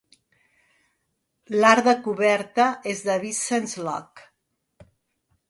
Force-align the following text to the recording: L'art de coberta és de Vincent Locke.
L'art 1.55 1.89
de 1.89 1.93
coberta 2.07 2.67
és 2.95 3.05
de 3.11 3.19
Vincent 3.27 3.71
Locke. 3.85 4.91